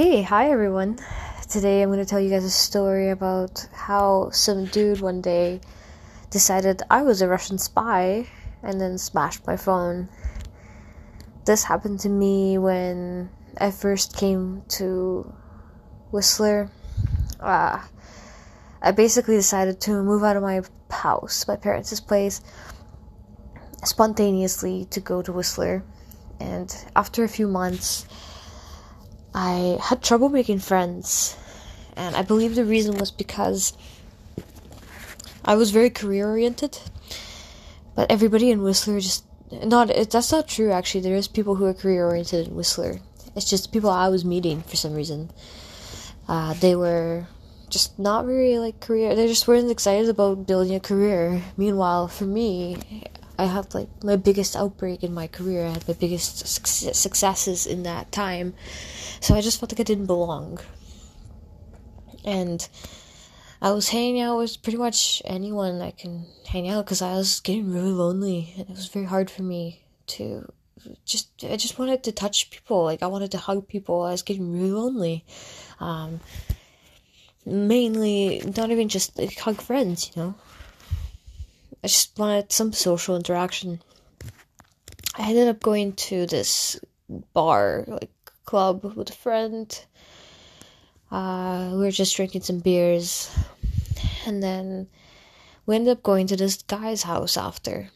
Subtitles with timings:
[0.00, 0.98] Okay, hi everyone.
[1.50, 5.60] Today I'm going to tell you guys a story about how some dude one day
[6.30, 8.26] decided I was a Russian spy
[8.62, 10.08] and then smashed my phone.
[11.44, 13.28] This happened to me when
[13.58, 15.30] I first came to
[16.10, 16.70] Whistler.
[17.38, 17.84] Uh,
[18.80, 22.40] I basically decided to move out of my house, my parents' place,
[23.84, 25.84] spontaneously to go to Whistler.
[26.40, 28.06] And after a few months,
[29.34, 31.36] I had trouble making friends,
[31.96, 33.76] and I believe the reason was because
[35.44, 36.78] I was very career oriented.
[37.94, 41.02] But everybody in Whistler just not that's not true actually.
[41.02, 43.00] There is people who are career oriented in Whistler.
[43.36, 45.30] It's just people I was meeting for some reason.
[46.28, 47.26] Uh, they were
[47.68, 49.14] just not very like career.
[49.14, 51.42] They just weren't excited about building a career.
[51.56, 52.76] Meanwhile, for me,
[53.40, 55.66] I had like my biggest outbreak in my career.
[55.66, 58.52] I had my biggest successes in that time.
[59.20, 60.60] So I just felt like I didn't belong.
[62.22, 62.68] And
[63.62, 67.40] I was hanging out with pretty much anyone I can hang out because I was
[67.40, 70.50] getting really lonely and it was very hard for me to
[71.04, 74.22] just I just wanted to touch people like I wanted to hug people I was
[74.22, 75.24] getting really lonely
[75.78, 76.20] um
[77.44, 80.34] mainly not even just like, hug friends you know
[81.82, 83.80] I just wanted some social interaction.
[85.16, 86.78] I ended up going to this
[87.32, 88.10] bar, like
[88.44, 89.84] club, with a friend.
[91.10, 93.30] Uh, we were just drinking some beers,
[94.26, 94.88] and then
[95.64, 97.88] we ended up going to this guy's house after.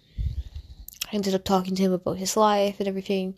[1.12, 3.34] I ended up talking to him about his life and everything,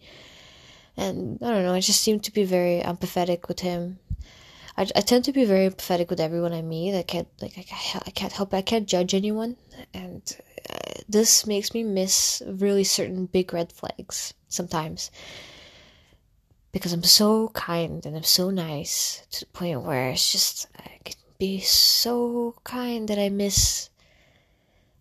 [0.96, 1.74] and I don't know.
[1.74, 3.98] I just seemed to be very empathetic with him.
[4.76, 6.96] I, I tend to be very empathetic with everyone I meet.
[6.96, 8.52] I can't like I, I can't help.
[8.52, 9.56] I can't judge anyone,
[9.94, 10.22] and
[10.70, 15.10] uh, this makes me miss really certain big red flags sometimes
[16.76, 20.98] because I'm so kind and I'm so nice to the point where it's just I
[21.04, 23.88] can be so kind that I miss.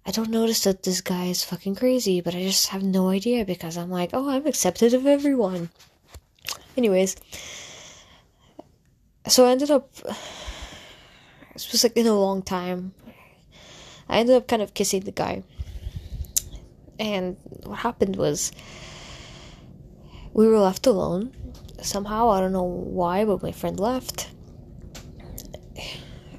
[0.06, 3.44] I don't notice that this guy is fucking crazy, but I just have no idea
[3.44, 5.70] because I'm like, oh, I'm accepted of everyone.
[6.78, 7.18] Anyways,
[9.28, 9.90] so I ended up.
[11.56, 12.94] It was like in a long time.
[14.08, 15.44] I ended up kind of kissing the guy.
[17.00, 18.52] And what happened was
[20.34, 21.34] we were left alone.
[21.82, 24.30] Somehow, I don't know why, but my friend left.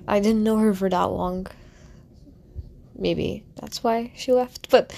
[0.08, 1.46] I didn't know her for that long.
[2.98, 4.70] Maybe that's why she left.
[4.70, 4.94] But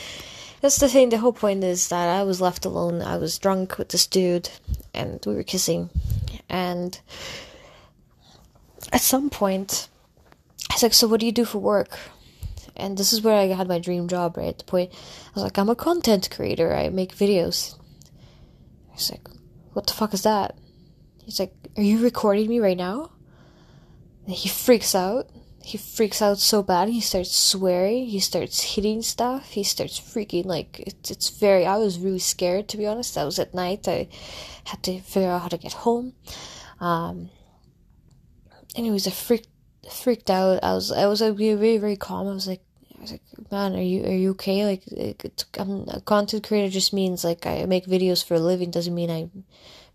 [0.60, 1.08] that's the thing.
[1.08, 3.02] The whole point is that I was left alone.
[3.02, 4.50] I was drunk with this dude,
[4.94, 5.90] and we were kissing.
[6.48, 7.00] And
[8.92, 9.88] at some point,
[10.70, 11.98] I was like, "So what do you do for work?"
[12.76, 14.36] And this is where I had my dream job.
[14.36, 16.74] Right at the point, I was like, "I'm a content creator.
[16.74, 17.74] I make videos."
[18.92, 19.28] He's like,
[19.72, 20.56] "What the fuck is that?"
[21.24, 23.10] He's like, "Are you recording me right now?"
[24.26, 25.28] And he freaks out.
[25.62, 26.88] He freaks out so bad.
[26.88, 28.06] He starts swearing.
[28.06, 29.50] He starts hitting stuff.
[29.50, 31.10] He starts freaking like it's.
[31.10, 31.66] It's very.
[31.66, 33.18] I was really scared to be honest.
[33.18, 33.86] I was at night.
[33.88, 34.08] I
[34.64, 36.14] had to figure out how to get home.
[36.80, 37.30] Um,
[38.74, 39.48] anyways, I freaked
[39.90, 40.62] freaked out.
[40.62, 42.28] I was I was like very very calm.
[42.28, 42.62] I was like
[42.96, 44.64] I was like, man, are you are you okay?
[44.64, 48.70] Like, it's, I'm a content creator just means like I make videos for a living.
[48.70, 49.44] Doesn't mean I'm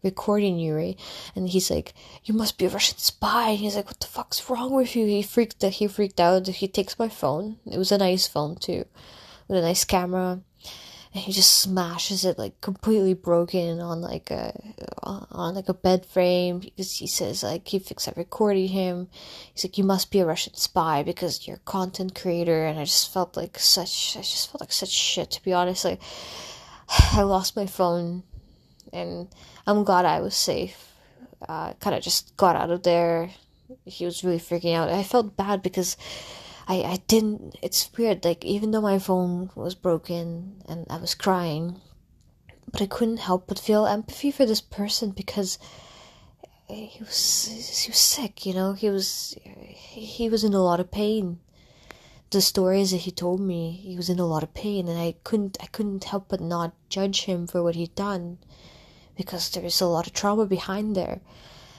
[0.03, 0.99] recording you, right?
[1.35, 3.49] And he's like, you must be a Russian spy.
[3.49, 5.05] And he's like, what the fuck's wrong with you?
[5.05, 6.47] He freaked he freaked out.
[6.47, 7.57] He takes my phone.
[7.65, 8.85] It was a nice phone too,
[9.47, 10.41] with a nice camera
[11.13, 14.59] and he just smashes it like completely broken on like a
[15.03, 19.09] on like a bed frame because he says like he thinks I recorded him.
[19.53, 22.85] He's like, you must be a Russian spy because you're a content creator, and I
[22.85, 25.85] just felt like such I just felt like such shit to be honest.
[25.85, 26.01] Like
[27.13, 28.23] I lost my phone,
[28.91, 29.27] and
[29.67, 30.93] I'm glad I was safe.
[31.47, 33.29] Uh, kind of just got out of there.
[33.85, 34.89] He was really freaking out.
[34.89, 35.95] I felt bad because
[36.67, 41.15] I, I didn't it's weird like even though my phone was broken and I was
[41.15, 41.81] crying
[42.71, 45.59] but I couldn't help but feel empathy for this person because
[46.69, 47.45] he was
[47.83, 48.73] he was sick you know?
[48.73, 51.39] He was he was in a lot of pain.
[52.31, 55.15] The stories that he told me he was in a lot of pain and I
[55.23, 58.39] couldn't I couldn't help but not judge him for what he'd done
[59.15, 61.21] because there's a lot of trauma behind there.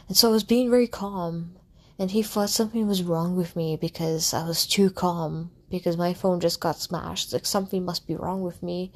[0.06, 1.56] And so I was being very calm
[1.98, 6.12] and he thought something was wrong with me because I was too calm because my
[6.12, 7.32] phone just got smashed.
[7.32, 8.92] Like something must be wrong with me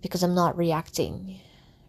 [0.00, 1.40] because I'm not reacting,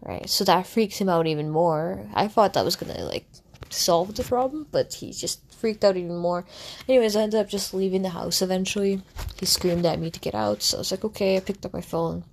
[0.02, 0.30] right?
[0.30, 2.10] So that freaks him out even more.
[2.14, 3.28] I thought that was gonna like
[3.70, 6.46] solve the problem, but he just freaked out even more.
[6.90, 9.02] Anyways, I ended up just leaving the house eventually.
[9.40, 11.74] He screamed at me to get out, so I was like, okay, I picked up
[11.74, 12.26] my phone.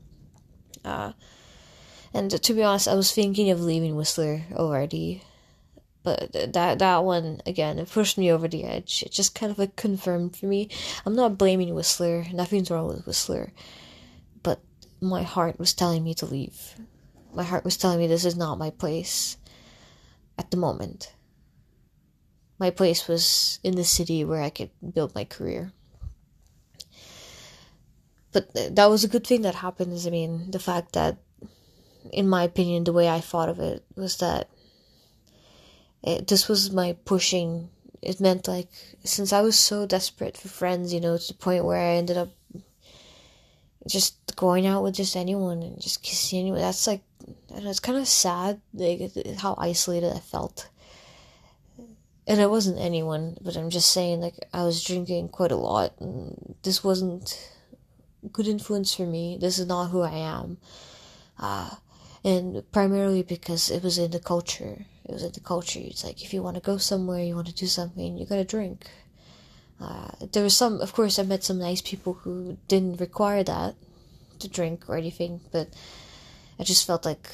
[0.84, 1.12] Uh,
[2.12, 5.22] and to be honest, I was thinking of leaving Whistler already
[6.04, 9.02] but that that one again it pushed me over the edge.
[9.04, 10.68] It just kind of like confirmed for me.
[11.04, 12.26] I'm not blaming whistler.
[12.32, 13.52] Nothing's wrong with whistler.
[14.42, 14.60] But
[15.00, 16.74] my heart was telling me to leave.
[17.32, 19.38] My heart was telling me this is not my place
[20.38, 21.14] at the moment.
[22.58, 25.72] My place was in the city where i could build my career.
[28.30, 29.98] But that was a good thing that happened.
[30.06, 31.16] I mean the fact that
[32.12, 34.50] in my opinion the way i thought of it was that
[36.04, 37.70] it, this was my pushing.
[38.02, 38.68] It meant like
[39.04, 42.18] since I was so desperate for friends, you know, to the point where I ended
[42.18, 42.30] up
[43.88, 46.60] just going out with just anyone and just kissing anyone.
[46.60, 47.02] That's like,
[47.50, 50.68] know, it's kind of sad, like how isolated I felt.
[52.26, 55.92] And it wasn't anyone, but I'm just saying, like I was drinking quite a lot,
[56.00, 57.50] and this wasn't
[58.32, 59.36] good influence for me.
[59.38, 60.58] This is not who I am.
[61.38, 61.70] Uh,
[62.24, 64.86] and primarily because it was in the culture.
[65.04, 65.80] It was in the culture.
[65.82, 68.44] It's like if you want to go somewhere, you want to do something, you gotta
[68.44, 68.88] drink.
[69.80, 73.74] Uh, there was some, of course, I met some nice people who didn't require that
[74.38, 75.68] to drink or anything, but
[76.58, 77.28] I just felt like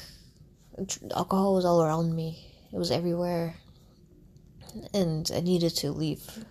[1.15, 2.45] alcohol was all around me.
[2.73, 3.55] It was everywhere,
[4.93, 6.43] and I needed to leave,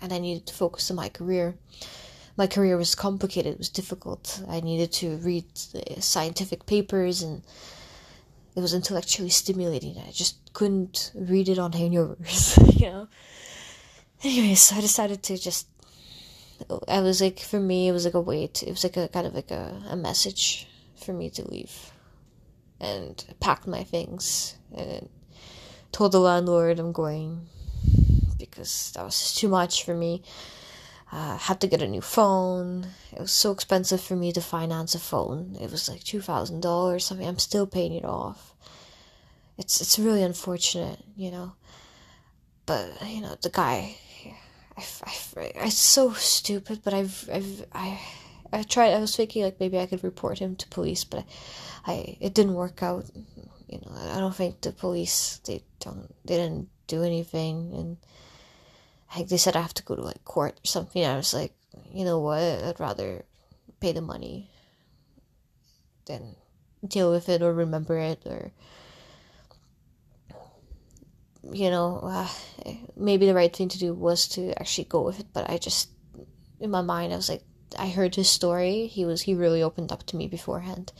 [0.00, 1.56] and I needed to focus on my career
[2.38, 4.40] my career was complicated, it was difficult.
[4.48, 5.44] I needed to read
[5.98, 7.42] scientific papers and
[8.58, 9.96] it was intellectually stimulating.
[10.04, 13.08] I just couldn't read it on hangovers, you know.
[14.24, 15.68] Anyways, so I decided to just.
[16.88, 18.64] I was like, for me, it was like a wait.
[18.64, 20.66] It was like a kind of like a, a message
[20.96, 21.92] for me to leave.
[22.80, 25.08] And I packed my things and
[25.92, 27.46] told the landlord I'm going
[28.38, 30.24] because that was too much for me
[31.10, 32.86] uh, had to get a new phone.
[33.12, 35.56] It was so expensive for me to finance a phone.
[35.60, 37.26] It was like two thousand dollars something.
[37.26, 38.54] I'm still paying it off.
[39.56, 41.52] It's it's really unfortunate, you know.
[42.66, 43.96] But you know the guy,
[44.76, 46.80] I, I, I, it's so stupid.
[46.84, 48.00] But I've I've I
[48.52, 48.92] I tried.
[48.92, 51.24] I was thinking like maybe I could report him to police, but
[51.86, 53.06] I, I it didn't work out.
[53.68, 57.96] You know I don't think the police they don't they didn't do anything and
[59.16, 61.04] like they said I have to go to like court or something.
[61.04, 61.54] I was like,
[61.92, 62.40] you know what?
[62.40, 63.24] I'd rather
[63.80, 64.50] pay the money
[66.06, 66.36] than
[66.86, 68.52] deal with it or remember it or
[71.52, 72.28] you know uh,
[72.96, 75.90] maybe the right thing to do was to actually go with it but i just
[76.60, 77.42] in my mind i was like
[77.78, 80.92] i heard his story he was he really opened up to me beforehand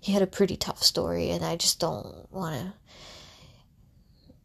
[0.00, 2.72] he had a pretty tough story and i just don't want to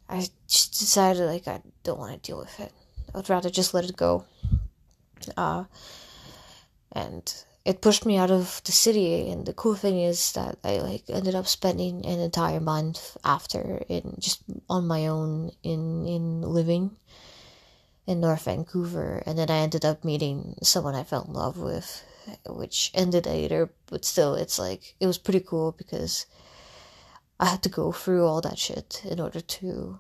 [0.08, 2.72] i just decided like i don't want to deal with it
[3.14, 4.26] I'd rather just let it go.
[5.36, 5.66] Uh,
[6.92, 7.34] and
[7.66, 9.30] it pushed me out of the city.
[9.30, 13.84] And the cool thing is that I like ended up spending an entire month after
[13.88, 16.96] in just on my own in in living
[18.08, 22.04] in North Vancouver, and then I ended up meeting someone I fell in love with,
[22.48, 23.70] which ended later.
[23.86, 26.26] But still, it's like it was pretty cool because
[27.40, 30.00] I had to go through all that shit in order to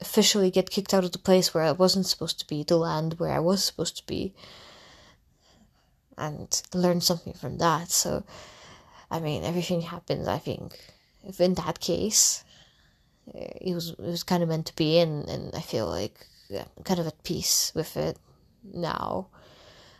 [0.00, 3.14] officially get kicked out of the place where I wasn't supposed to be, the land
[3.18, 4.34] where I was supposed to be,
[6.18, 7.90] and learn something from that.
[7.90, 8.24] So,
[9.10, 10.28] I mean, everything happens.
[10.28, 10.78] I think,
[11.24, 12.44] if in that case,
[13.34, 16.26] it was it was kind of meant to be, and and I feel like
[16.84, 18.18] kind of at peace with it
[18.62, 19.28] now.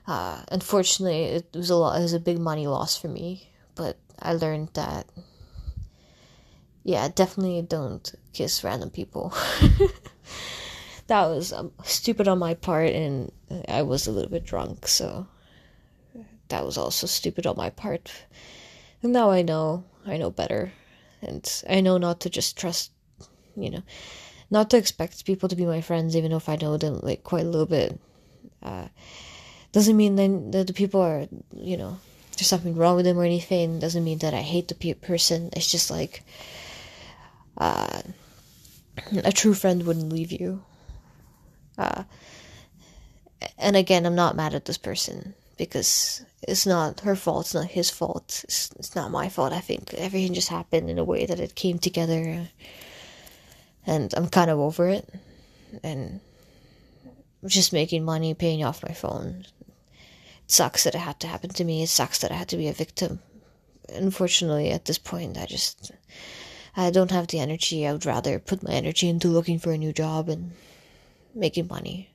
[0.07, 1.99] Uh, unfortunately, it was a lot.
[1.99, 5.07] It was a big money loss for me, but I learned that
[6.87, 9.35] yeah, definitely don't kiss random people.
[11.09, 13.33] that was um, stupid on my part, and
[13.69, 15.27] I was a little bit drunk, so
[16.47, 18.13] that was also stupid on my part.
[19.03, 20.71] And now I know, I know better,
[21.21, 22.93] and I know not to just trust,
[23.57, 23.83] you know,
[24.49, 27.47] not to expect people to be my friends, even if I know them like quite
[27.47, 27.99] a little bit.
[28.63, 28.87] Uh,
[29.73, 31.99] doesn't mean then that the people are, you know,
[32.37, 33.81] there's something wrong with them or anything.
[33.81, 35.51] Doesn't mean that I hate the person.
[35.53, 36.23] It's just like
[37.59, 38.03] uh,
[39.25, 40.63] a true friend wouldn't leave you.
[41.79, 42.05] Uh,
[43.59, 47.67] and again, I'm not mad at this person because it's not her fault, it's not
[47.67, 49.53] his fault, it's, it's not my fault.
[49.53, 52.49] I think everything just happened in a way that it came together,
[53.87, 55.09] and I'm kind of over it.
[55.83, 56.21] And
[57.47, 59.47] just making money, paying off my phone.
[60.45, 62.57] It sucks that it had to happen to me, it sucks that I had to
[62.57, 63.21] be a victim.
[63.89, 65.93] Unfortunately, at this point, I just
[66.77, 67.87] I don't have the energy.
[67.87, 70.53] I would rather put my energy into looking for a new job and
[71.35, 72.11] making money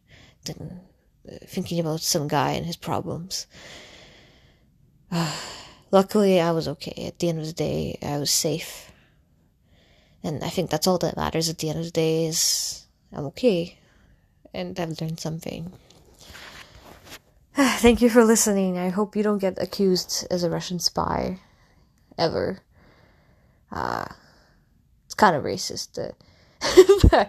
[0.45, 0.81] than
[1.27, 3.47] uh, thinking about some guy and his problems.
[5.91, 7.05] Luckily, I was okay.
[7.07, 8.91] At the end of the day, I was safe.
[10.23, 13.25] And I think that's all that matters at the end of the day is I'm
[13.27, 13.79] okay.
[14.53, 15.73] And I've learned something.
[17.55, 18.77] Thank you for listening.
[18.77, 21.39] I hope you don't get accused as a Russian spy.
[22.17, 22.59] Ever.
[23.71, 24.05] Uh,
[25.11, 25.99] it's kind of racist.
[25.99, 27.25] Uh,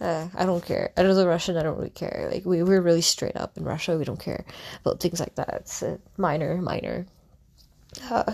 [0.04, 0.92] uh, I don't care.
[0.96, 2.28] As a Russian, I don't really care.
[2.28, 3.96] Like, we, we're really straight up in Russia.
[3.96, 4.44] We don't care
[4.80, 5.48] about things like that.
[5.60, 5.84] It's
[6.16, 7.06] minor, minor.
[8.10, 8.32] Uh,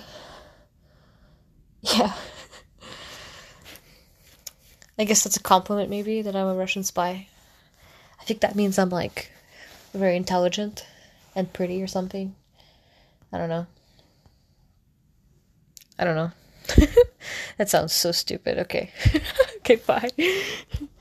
[1.82, 2.14] yeah.
[4.98, 7.28] I guess that's a compliment, maybe, that I'm a Russian spy.
[8.18, 9.30] I think that means I'm like
[9.92, 10.86] very intelligent
[11.36, 12.34] and pretty or something.
[13.30, 13.66] I don't know.
[15.98, 16.32] I don't know.
[17.58, 18.58] that sounds so stupid.
[18.58, 18.92] Okay.
[19.58, 20.10] okay, bye.